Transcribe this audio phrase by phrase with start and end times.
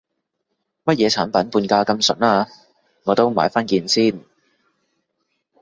[0.83, 2.47] 乜嘢產品半價咁筍啊，
[3.03, 4.19] 我都買返件先